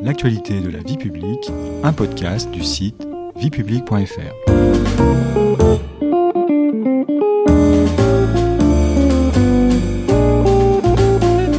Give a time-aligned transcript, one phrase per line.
[0.00, 1.50] L'actualité de la vie publique,
[1.82, 3.04] un podcast du site
[3.34, 4.52] viepublique.fr.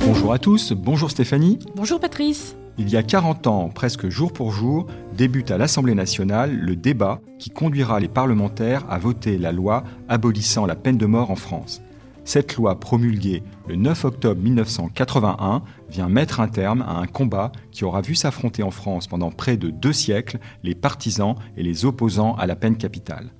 [0.05, 1.59] Bonjour à tous, bonjour Stéphanie.
[1.75, 2.55] Bonjour Patrice.
[2.77, 4.87] Il y a 40 ans, presque jour pour jour,
[5.17, 10.65] débute à l'Assemblée nationale le débat qui conduira les parlementaires à voter la loi abolissant
[10.65, 11.81] la peine de mort en France.
[12.25, 17.85] Cette loi promulguée le 9 octobre 1981 vient mettre un terme à un combat qui
[17.85, 22.35] aura vu s'affronter en France pendant près de deux siècles les partisans et les opposants
[22.35, 23.31] à la peine capitale.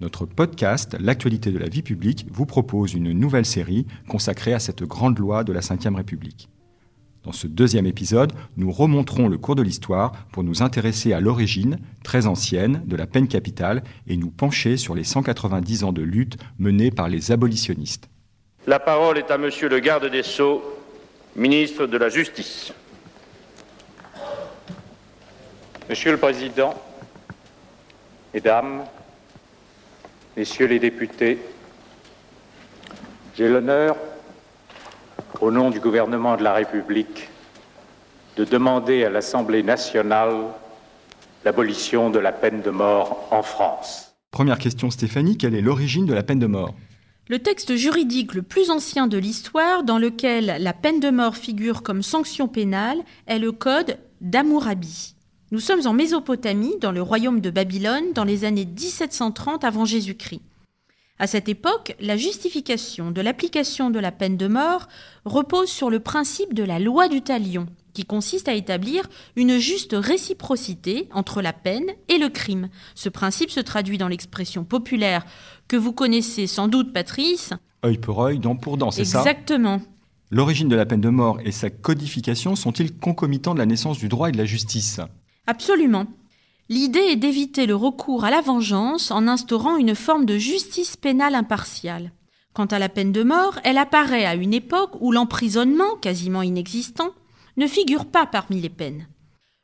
[0.00, 4.82] Notre podcast, L'actualité de la vie publique, vous propose une nouvelle série consacrée à cette
[4.82, 6.50] grande loi de la Ve République.
[7.24, 11.78] Dans ce deuxième épisode, nous remonterons le cours de l'histoire pour nous intéresser à l'origine,
[12.04, 16.36] très ancienne, de la peine capitale et nous pencher sur les 190 ans de lutte
[16.58, 18.10] menée par les abolitionnistes.
[18.68, 20.60] La parole est à Monsieur le garde des Sceaux,
[21.36, 22.72] ministre de la Justice.
[25.88, 26.74] Monsieur le Président,
[28.34, 28.84] Mesdames,
[30.36, 31.38] Messieurs les députés,
[33.36, 33.96] j'ai l'honneur,
[35.40, 37.28] au nom du gouvernement de la République,
[38.36, 40.34] de demander à l'Assemblée nationale
[41.44, 44.16] l'abolition de la peine de mort en France.
[44.32, 46.74] Première question Stéphanie, quelle est l'origine de la peine de mort?
[47.28, 51.82] Le texte juridique le plus ancien de l'histoire dans lequel la peine de mort figure
[51.82, 55.14] comme sanction pénale est le Code d'Amourabi.
[55.50, 60.42] Nous sommes en Mésopotamie, dans le royaume de Babylone, dans les années 1730 avant Jésus-Christ.
[61.18, 64.86] À cette époque, la justification de l'application de la peine de mort
[65.24, 67.66] repose sur le principe de la loi du talion,
[67.96, 72.68] qui consiste à établir une juste réciprocité entre la peine et le crime.
[72.94, 75.24] Ce principe se traduit dans l'expression populaire
[75.66, 77.54] que vous connaissez sans doute, Patrice.
[77.86, 79.20] Œil pour œil, dent pour dent, c'est ça?
[79.20, 79.80] Exactement.
[80.30, 84.10] L'origine de la peine de mort et sa codification sont-ils concomitants de la naissance du
[84.10, 85.00] droit et de la justice?
[85.46, 86.04] Absolument.
[86.68, 91.34] L'idée est d'éviter le recours à la vengeance en instaurant une forme de justice pénale
[91.34, 92.12] impartiale.
[92.52, 97.12] Quant à la peine de mort, elle apparaît à une époque où l'emprisonnement, quasiment inexistant,
[97.56, 99.06] ne figure pas parmi les peines.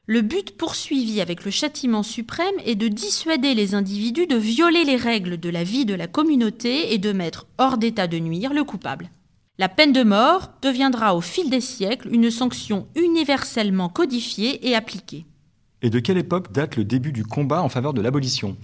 [0.06, 4.96] Le but poursuivi avec le châtiment suprême est de dissuader les individus de violer les
[4.96, 8.64] règles de la vie de la communauté et de mettre hors d'état de nuire le
[8.64, 9.10] coupable.
[9.58, 15.24] La peine de mort deviendra au fil des siècles une sanction universellement codifiée et appliquée.
[15.82, 18.56] Et de quelle époque date le début du combat en faveur de l'abolition?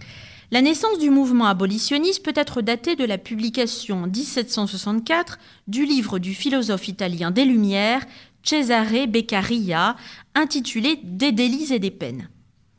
[0.50, 6.18] La naissance du mouvement abolitionniste peut être datée de la publication en 1764 du livre
[6.18, 8.06] du philosophe italien des Lumières,
[8.42, 9.96] Cesare Beccaria,
[10.34, 12.28] intitulé Des délits et des peines.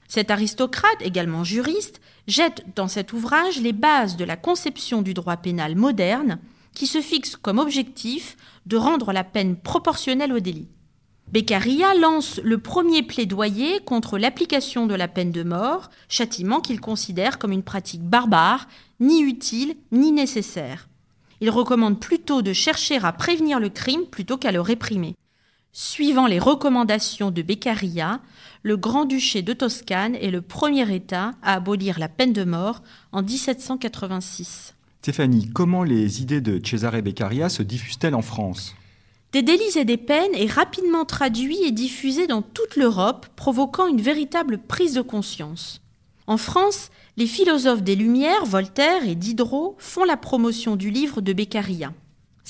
[0.07, 5.37] Cet aristocrate, également juriste, jette dans cet ouvrage les bases de la conception du droit
[5.37, 6.39] pénal moderne,
[6.73, 10.69] qui se fixe comme objectif de rendre la peine proportionnelle au délit.
[11.31, 17.37] Beccaria lance le premier plaidoyer contre l'application de la peine de mort, châtiment qu'il considère
[17.37, 18.67] comme une pratique barbare,
[18.99, 20.87] ni utile ni nécessaire.
[21.39, 25.15] Il recommande plutôt de chercher à prévenir le crime plutôt qu'à le réprimer.
[25.71, 28.21] Suivant les recommandations de Beccaria,
[28.63, 32.81] le Grand-Duché de Toscane est le premier État à abolir la peine de mort
[33.11, 34.73] en 1786.
[35.01, 38.75] Stéphanie, comment les idées de Cesare Beccaria se diffusent-elles en France?
[39.31, 44.01] Des délits et des peines est rapidement traduit et diffusé dans toute l'Europe, provoquant une
[44.01, 45.81] véritable prise de conscience.
[46.25, 51.31] En France, les philosophes des Lumières, Voltaire et Diderot, font la promotion du livre de
[51.31, 51.93] Beccaria.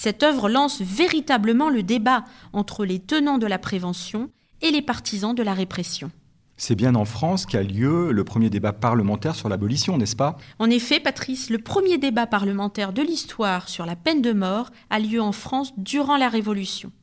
[0.01, 2.23] Cette œuvre lance véritablement le débat
[2.53, 4.29] entre les tenants de la prévention
[4.61, 6.09] et les partisans de la répression.
[6.55, 10.37] C'est bien en France qu'a lieu le premier débat parlementaire sur l'abolition, n'est-ce pas?
[10.57, 14.99] En effet, Patrice, le premier débat parlementaire de l'histoire sur la peine de mort a
[14.99, 16.93] lieu en France durant la Révolution.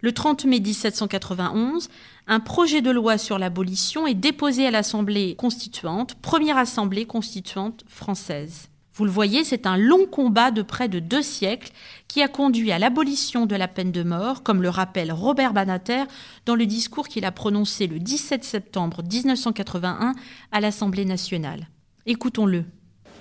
[0.00, 1.90] Le 30 mai 1791,
[2.28, 8.70] un projet de loi sur l'abolition est déposé à l'Assemblée constituante, première assemblée constituante française.
[8.94, 11.70] Vous le voyez, c'est un long combat de près de deux siècles
[12.08, 16.04] qui a conduit à l'abolition de la peine de mort, comme le rappelle Robert Banater
[16.44, 20.12] dans le discours qu'il a prononcé le 17 septembre 1981
[20.52, 21.68] à l'Assemblée nationale.
[22.04, 22.64] Écoutons-le.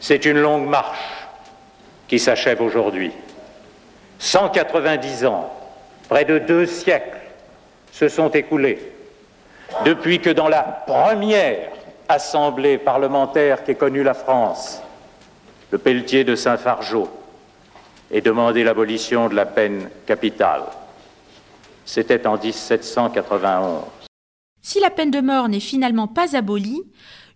[0.02, 1.00] C'est une longue marche
[2.10, 3.12] qui s'achève aujourd'hui.
[4.20, 5.54] 190 ans,
[6.10, 7.18] près de deux siècles,
[7.94, 8.92] se sont écoulés
[9.86, 11.70] depuis que dans la première
[12.10, 14.82] assemblée parlementaire qu'ait connue la France,
[15.72, 17.10] le Pelletier de Saint-Fargeau
[18.12, 20.64] et demandé l'abolition de la peine capitale.
[21.86, 23.84] C'était en 1791.
[24.62, 26.84] Si la peine de mort n'est finalement pas abolie,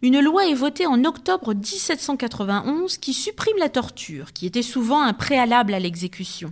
[0.01, 5.13] une loi est votée en octobre 1791 qui supprime la torture, qui était souvent un
[5.13, 6.51] préalable à l'exécution,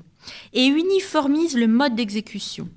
[0.53, 2.69] et uniformise le mode d'exécution.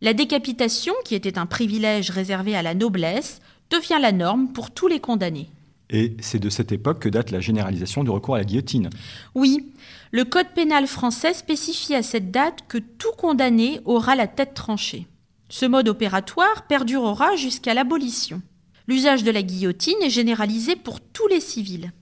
[0.00, 3.40] La décapitation, qui était un privilège réservé à la noblesse,
[3.70, 5.48] devient la norme pour tous les condamnés.
[5.90, 8.90] Et c'est de cette époque que date la généralisation du recours à la guillotine.
[9.34, 9.72] Oui,
[10.12, 15.06] le Code pénal français spécifie à cette date que tout condamné aura la tête tranchée.
[15.48, 18.42] Ce mode opératoire perdurera jusqu'à l'abolition.
[18.86, 21.92] L'usage de la guillotine est généralisé pour tous les civils.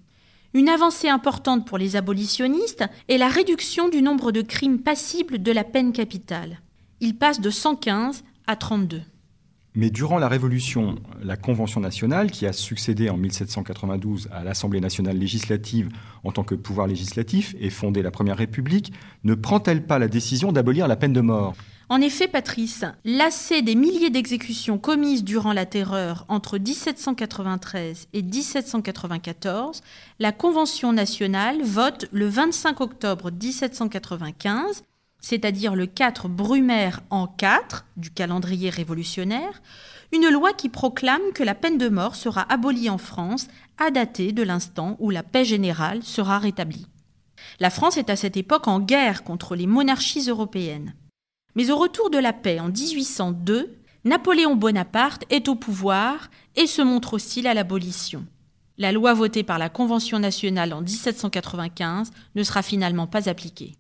[0.53, 5.53] Une avancée importante pour les abolitionnistes est la réduction du nombre de crimes passibles de
[5.53, 6.61] la peine capitale.
[7.01, 9.03] Il passe de 115 à 32.
[9.79, 15.19] Mais durant la Révolution, la Convention nationale, qui a succédé en 1792 à l'Assemblée nationale
[15.19, 15.91] législative
[16.25, 20.51] en tant que pouvoir législatif et fondé la Première République, ne prend-elle pas la décision
[20.51, 21.55] d'abolir la peine de mort?
[21.91, 29.83] En effet, Patrice, lassé des milliers d'exécutions commises durant la Terreur entre 1793 et 1794,
[30.19, 34.83] la Convention nationale vote le 25 octobre 1795
[35.29, 39.61] c'est-à-dire le 4 Brumaire en 4 du calendrier révolutionnaire,
[40.13, 44.31] une loi qui proclame que la peine de mort sera abolie en France à dater
[44.31, 46.87] de l'instant où la paix générale sera rétablie.
[47.59, 50.95] La France est à cette époque en guerre contre les monarchies européennes.
[51.57, 56.83] Mais au retour de la paix en 1802, Napoléon Bonaparte est au pouvoir et se
[56.83, 58.25] montre hostile à l'abolition.
[58.79, 63.75] La loi votée par la Convention nationale en 1795 ne sera finalement pas appliquée.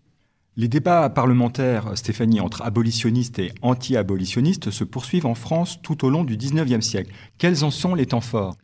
[0.59, 6.25] Les débats parlementaires, Stéphanie, entre abolitionnistes et anti-abolitionnistes se poursuivent en France tout au long
[6.25, 7.13] du XIXe siècle.
[7.37, 8.57] Quels en sont les temps forts?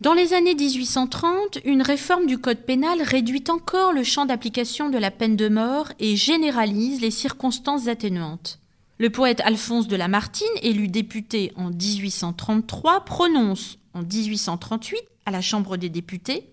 [0.00, 4.98] Dans les années 1830, une réforme du Code pénal réduit encore le champ d'application de
[4.98, 8.58] la peine de mort et généralise les circonstances atténuantes.
[8.98, 15.76] Le poète Alphonse de Lamartine, élu député en 1833, prononce en 1838 à la Chambre
[15.76, 16.48] des députés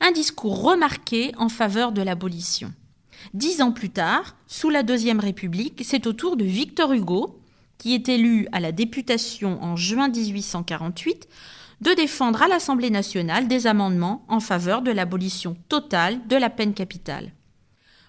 [0.00, 2.72] un discours remarqué en faveur de l'abolition.
[3.32, 7.40] Dix ans plus tard, sous la Deuxième République, c'est au tour de Victor Hugo,
[7.78, 11.28] qui est élu à la députation en juin 1848,
[11.80, 16.74] de défendre à l'Assemblée nationale des amendements en faveur de l'abolition totale de la peine
[16.74, 17.32] capitale.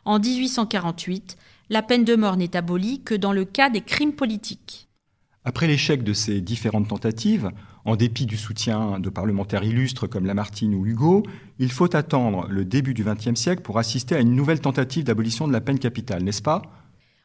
[0.05, 1.37] En 1848,
[1.69, 4.84] la peine de mort n'est abolie que dans le cas des crimes politiques.
[5.47, 7.51] Après l'échec de ces différentes tentatives,
[7.85, 11.21] en dépit du soutien de parlementaires illustres comme Lamartine ou Hugo,
[11.59, 15.47] il faut attendre le début du XXe siècle pour assister à une nouvelle tentative d'abolition
[15.47, 16.63] de la peine capitale, n'est-ce pas?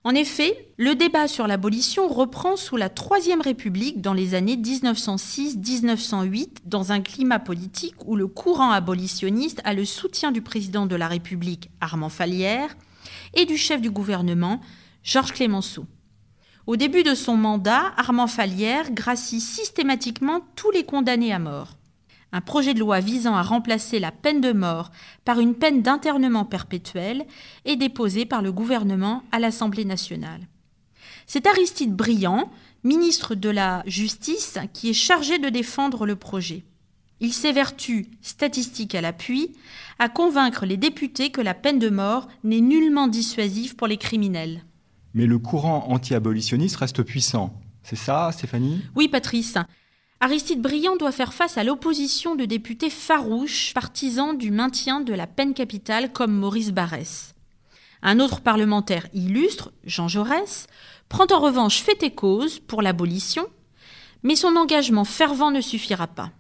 [0.05, 6.59] En effet, le débat sur l'abolition reprend sous la Troisième République dans les années 1906-1908
[6.67, 11.09] dans un climat politique où le courant abolitionniste a le soutien du président de la
[11.09, 12.77] République, Armand Fallière,
[13.33, 14.61] et du chef du gouvernement,
[15.03, 15.87] Georges Clémenceau.
[16.67, 21.77] Au début de son mandat, Armand Fallière gracie systématiquement tous les condamnés à mort.
[22.33, 24.91] Un projet de loi visant à remplacer la peine de mort
[25.25, 27.27] par une peine d'internement perpétuel
[27.65, 30.47] est déposé par le gouvernement à l'Assemblée nationale.
[31.27, 32.51] C'est Aristide Briand,
[32.85, 36.65] ministre de la Justice, qui est chargé de défendre le projet.
[37.21, 39.53] Il s'évertue, statistique à l'appui,
[39.99, 44.63] à convaincre les députés que la peine de mort n'est nullement dissuasive pour les criminels.
[45.15, 47.61] Mais le courant anti-abolitionniste reste puissant.
[47.83, 48.83] C'est ça, Stéphanie?
[48.95, 49.57] Oui, Patrice.
[50.21, 55.27] Aristide Briand doit faire face à l'opposition de députés farouches, partisans du maintien de la
[55.27, 57.35] peine capitale comme Maurice Barrès.
[58.03, 60.67] Un autre parlementaire illustre, Jean Jaurès,
[61.09, 63.47] prend en revanche fait et cause pour l'abolition,
[64.23, 66.31] mais son engagement fervent ne suffira pas.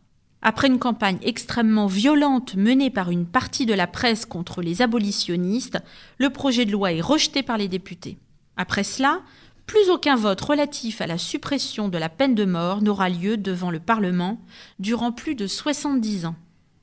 [0.42, 5.78] Après une campagne extrêmement violente menée par une partie de la presse contre les abolitionnistes,
[6.18, 8.18] le projet de loi est rejeté par les députés.
[8.60, 9.22] Après cela,
[9.64, 13.70] plus aucun vote relatif à la suppression de la peine de mort n'aura lieu devant
[13.70, 14.38] le Parlement
[14.78, 16.36] durant plus de 70 ans.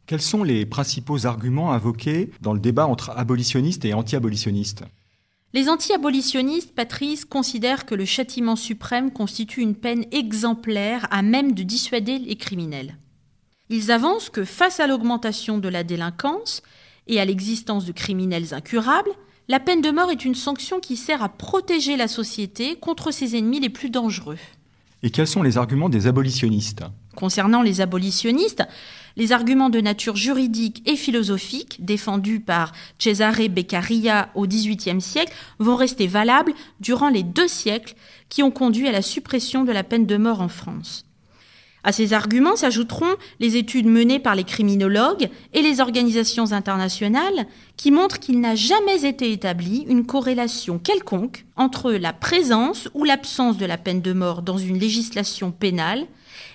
[0.07, 4.85] Quels sont les principaux arguments invoqués dans le débat entre abolitionnistes et anti-abolitionnistes?
[5.53, 11.61] Les anti-abolitionnistes, Patrice, considèrent que le châtiment suprême constitue une peine exemplaire à même de
[11.61, 12.97] dissuader les criminels.
[13.69, 16.63] Ils avancent que face à l'augmentation de la délinquance
[17.05, 19.11] et à l'existence de criminels incurables,
[19.49, 23.37] la peine de mort est une sanction qui sert à protéger la société contre ses
[23.37, 24.37] ennemis les plus dangereux.
[25.03, 26.83] Et quels sont les arguments des abolitionnistes
[27.15, 28.63] Concernant les abolitionnistes,
[29.15, 35.75] les arguments de nature juridique et philosophique défendus par Cesare Beccaria au XVIIIe siècle vont
[35.75, 37.95] rester valables durant les deux siècles
[38.29, 41.06] qui ont conduit à la suppression de la peine de mort en France.
[41.87, 47.91] À ces arguments s'ajouteront les études menées par les criminologues et les organisations internationales qui
[47.91, 53.65] montrent qu'il n'a jamais été établi une corrélation quelconque entre la présence ou l'absence de
[53.65, 56.07] la peine de mort dans une législation pénale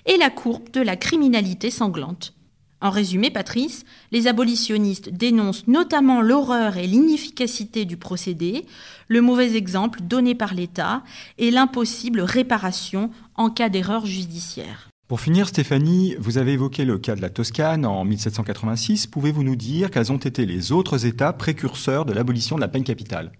[0.05, 2.35] et la courbe de la criminalité sanglante.
[2.79, 8.67] En résumé, Patrice, les abolitionnistes dénoncent notamment l'horreur et l'inefficacité du procédé,
[9.07, 11.01] le mauvais exemple donné par l'État
[11.39, 14.92] et l'impossible réparation en cas d'erreur judiciaire.
[15.09, 19.07] Pour finir, Stéphanie, vous avez évoqué le cas de la Toscane en 1786.
[19.07, 22.85] Pouvez-vous nous dire quels ont été les autres États précurseurs de l'abolition de la peine
[22.85, 23.33] capitale?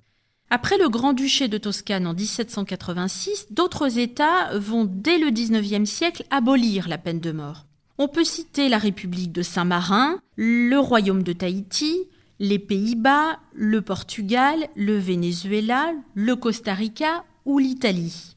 [0.49, 6.89] Après le Grand-Duché de Toscane en 1786, d'autres États vont dès le XIXe siècle abolir
[6.89, 7.65] la peine de mort.
[7.97, 11.95] On peut citer la République de Saint-Marin, le Royaume de Tahiti,
[12.39, 18.35] les Pays-Bas, le Portugal, le Venezuela, le Costa Rica ou l'Italie.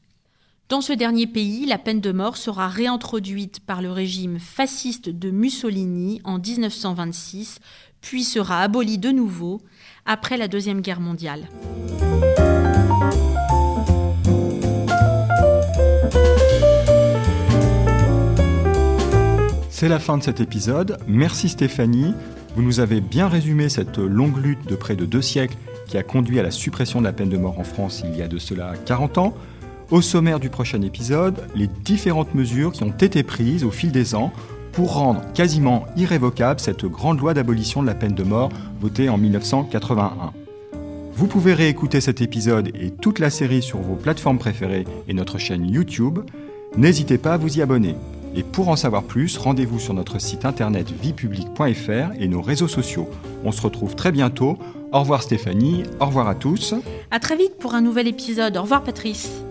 [0.69, 5.31] Dans ce dernier pays, la peine de mort sera réintroduite par le régime fasciste de
[5.31, 7.61] Mussolini en 1926,
[8.01, 9.61] puis sera abolie de nouveau
[10.07, 11.47] après la Deuxième Guerre mondiale.
[19.71, 20.99] C'est la fin de cet épisode.
[21.07, 22.13] Merci Stéphanie.
[22.57, 25.57] Vous nous avez bien résumé cette longue lutte de près de deux siècles
[25.87, 28.23] qui a conduit à la suppression de la peine de mort en France il y
[28.23, 29.35] a de cela 40 ans.
[29.91, 34.17] Au sommaire du prochain épisode, les différentes mesures qui ont été prises au fil des
[34.17, 34.33] ans
[34.73, 38.51] pour rendre quasiment irrévocable cette grande loi d'abolition de la peine de mort
[38.81, 40.33] votée en 1981.
[41.15, 45.39] Vous pouvez réécouter cet épisode et toute la série sur vos plateformes préférées et notre
[45.39, 46.19] chaîne YouTube.
[46.77, 47.95] N'hésitez pas à vous y abonner.
[48.35, 53.09] Et pour en savoir plus, rendez-vous sur notre site internet viepublic.fr et nos réseaux sociaux.
[53.45, 54.59] On se retrouve très bientôt.
[54.93, 56.75] Au revoir Stéphanie, au revoir à tous.
[57.13, 58.57] À très vite pour un nouvel épisode.
[58.57, 59.46] Au revoir Patrice.